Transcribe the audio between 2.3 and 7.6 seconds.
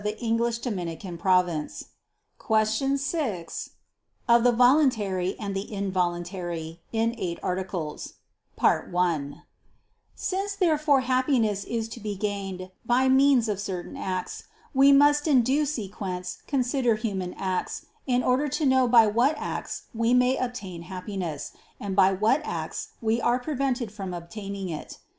QUESTION 6 OF THE VOLUNTARY AND THE INVOLUNTARY (In Eight